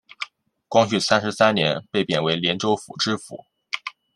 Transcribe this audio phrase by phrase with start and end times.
[0.67, 3.45] 光绪三十三年被贬为廉州府知府。